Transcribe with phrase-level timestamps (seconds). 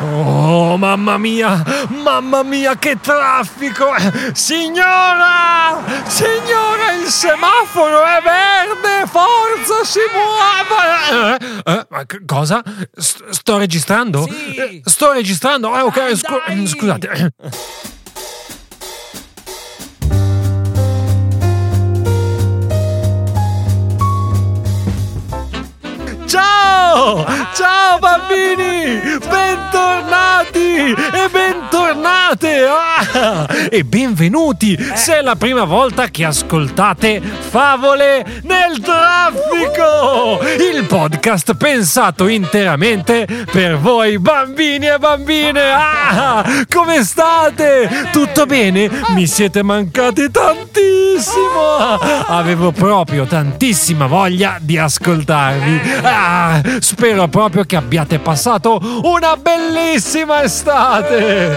[0.00, 3.86] Oh, mamma mia, mamma mia, che traffico!
[4.32, 5.82] Signora!
[6.06, 9.06] Signora, il semaforo è verde!
[9.10, 11.36] Forza, si muova!
[11.64, 12.62] Eh, eh, cosa?
[12.96, 14.22] S- sto registrando?
[14.22, 14.54] Sì.
[14.54, 15.76] Eh, Sto registrando?
[15.76, 17.32] Eh, ok, scu- scusate.
[26.98, 27.24] Ciao!
[27.54, 28.98] Ciao bambini!
[29.18, 32.66] Bentornati e bentornate!
[32.66, 33.46] Ah!
[33.70, 40.40] E benvenuti se è la prima volta che ascoltate Favole nel traffico!
[40.58, 45.70] Il podcast pensato interamente per voi bambini e bambine!
[45.70, 46.44] Ah!
[46.68, 48.08] Come state?
[48.10, 48.90] Tutto bene?
[49.14, 50.32] Mi siete mancati
[51.18, 51.98] tantissimo!
[52.28, 55.80] Avevo proprio tantissima voglia di ascoltarvi.
[56.02, 61.56] Ah, spero proprio che abbiate passato una bellissima estate.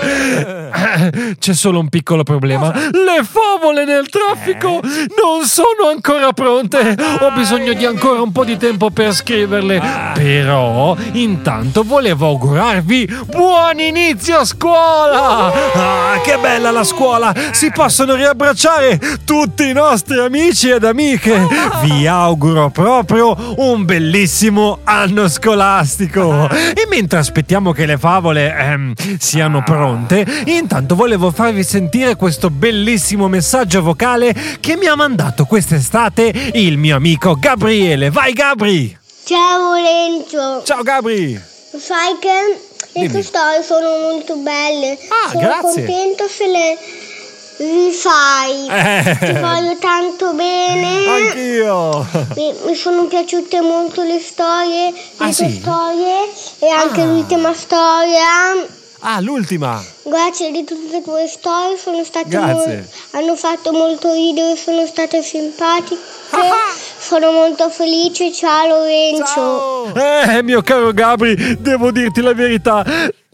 [0.72, 2.72] Eh, C'è solo un piccolo problema.
[2.74, 6.96] Le favole nel traffico non sono ancora pronte.
[7.20, 9.82] Ho bisogno di ancora un po' di tempo per scriverle.
[10.14, 15.52] Però, intanto volevo augurarvi buon inizio a scuola.
[15.74, 17.34] Ah, che bella la scuola!
[17.52, 21.48] Si possono riabbracciare tutti i nostri amici ed amiche.
[21.84, 26.50] Vi auguro proprio un bellissimo anno scolastico.
[26.50, 33.28] E mentre aspettiamo che le favole ehm, siano pronte, intanto volevo farvi sentire questo bellissimo
[33.28, 38.10] messaggio vocale che mi ha mandato quest'estate il mio amico Gabriele.
[38.10, 38.98] Vai Gabri!
[39.24, 41.40] Ciao Lorenzo, Ciao Gabri!
[41.78, 44.98] sai che le tue storie sono molto belle.
[45.08, 45.86] Ah, sono grazie.
[45.86, 46.78] contento se le
[47.62, 48.68] rifai.
[48.82, 49.18] Eh.
[49.20, 51.06] Ti voglio tanto bene.
[51.08, 52.06] Anch'io!
[52.36, 55.60] Mi, mi sono piaciute molto le storie, Ah, le tue sì?
[55.60, 56.16] storie
[56.60, 57.06] e anche Ah.
[57.06, 58.28] l'ultima storia.
[59.04, 59.84] Ah, l'ultima!
[60.04, 62.76] Grazie di tutte le tue storie, sono state Grazie.
[62.76, 62.86] mol-
[63.24, 66.00] hanno fatto molto ridere, sono state simpatiche.
[66.32, 66.72] Ah.
[67.00, 69.92] sono molto felice, ciao Lorenzo.
[69.96, 72.86] Eh, mio caro Gabri, devo dirti la verità.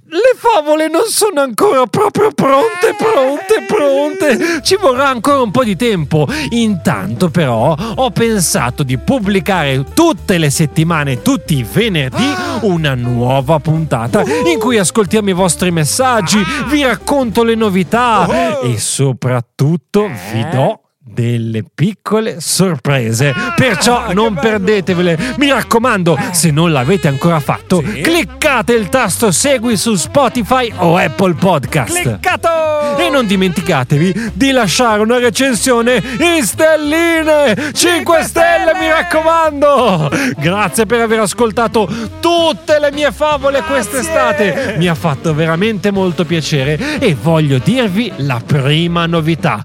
[0.10, 4.62] Le favole non sono ancora proprio pronte, pronte, pronte.
[4.62, 6.26] Ci vorrà ancora un po' di tempo.
[6.52, 14.24] Intanto, però, ho pensato di pubblicare tutte le settimane, tutti i venerdì, una nuova puntata
[14.46, 21.64] in cui ascoltiamo i vostri messaggi, vi racconto le novità e soprattutto vi do delle
[21.74, 23.34] piccole sorprese.
[23.56, 25.36] Perciò non perdetevele.
[25.38, 31.34] Mi raccomando, se non l'avete ancora fatto, cliccate il tasto segui su Spotify o Apple
[31.34, 32.02] Podcast.
[32.02, 32.98] Cliccato!
[32.98, 37.72] E non dimenticatevi di lasciare una recensione in stelline!
[37.74, 40.12] 5 stelle, mi raccomando!
[40.38, 44.76] Grazie per aver ascoltato tutte le mie favole quest'estate.
[44.78, 49.62] Mi ha fatto veramente molto piacere e voglio dirvi la prima novità.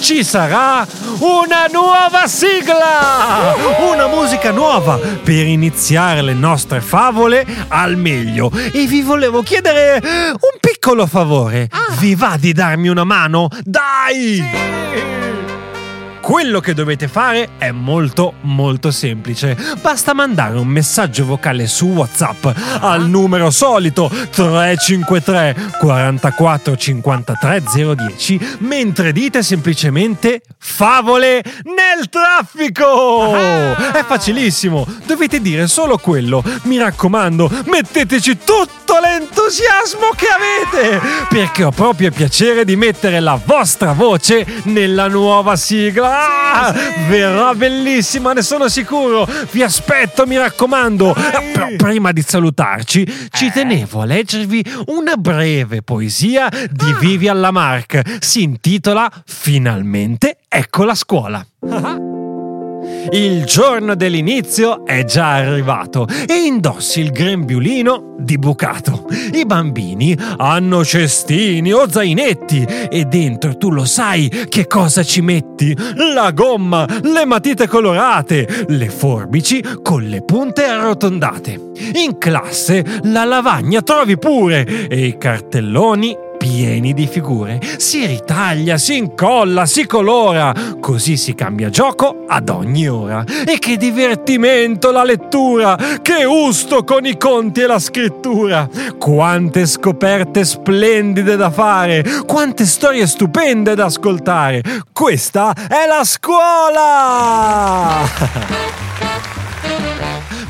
[0.00, 0.86] Ci sarà
[1.18, 3.54] una nuova sigla!
[3.80, 8.50] Una musica nuova per iniziare le nostre favole al meglio.
[8.72, 11.68] E vi volevo chiedere un piccolo favore.
[11.98, 13.48] Vi va di darmi una mano?
[13.64, 15.17] Dai!
[16.28, 19.56] Quello che dovete fare è molto molto semplice.
[19.80, 22.48] Basta mandare un messaggio vocale su WhatsApp
[22.80, 27.62] al numero solito 353 44 53
[27.96, 33.34] 010 mentre dite semplicemente favole nel traffico.
[33.34, 36.44] È facilissimo, dovete dire solo quello.
[36.64, 41.00] Mi raccomando, metteteci tutto l'entusiasmo che avete
[41.30, 46.17] perché ho proprio piacere di mettere la vostra voce nella nuova sigla.
[46.20, 46.74] Ah,
[47.08, 49.28] Verrà bellissima, ne sono sicuro.
[49.50, 51.14] Vi aspetto, mi raccomando.
[51.14, 58.16] Eh, Però prima di salutarci, ci tenevo a leggervi una breve poesia di Vivian Lamarck.
[58.20, 61.46] Si intitola Finalmente ecco la scuola.
[63.10, 69.06] Il giorno dell'inizio è già arrivato e indossi il grembiulino di bucato.
[69.32, 75.74] I bambini hanno cestini o zainetti e dentro tu lo sai che cosa ci metti?
[76.14, 81.70] La gomma, le matite colorate, le forbici con le punte arrotondate.
[81.94, 87.60] In classe la lavagna trovi pure e i cartelloni pieni di figure.
[87.76, 93.22] Si ritaglia, si incolla, si colora, così si cambia gioco ad ogni ora.
[93.46, 95.76] E che divertimento la lettura!
[96.00, 98.66] Che gusto con i conti e la scrittura!
[98.98, 102.02] Quante scoperte splendide da fare!
[102.26, 104.62] Quante storie stupende da ascoltare!
[104.92, 107.26] Questa è la scuola!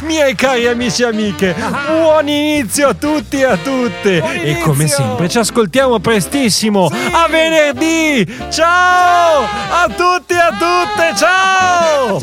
[0.08, 1.54] miei cari amici e amiche.
[1.54, 4.42] Buon inizio a tutti e a tutte.
[4.42, 6.88] E come sempre ci ascoltiamo prestissimo.
[6.88, 7.10] Sì.
[7.12, 8.26] A venerdì.
[8.48, 11.14] Ciao a tutti e a tutte.
[11.14, 12.18] Ciao.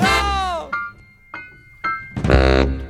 [2.25, 2.83] Ciao.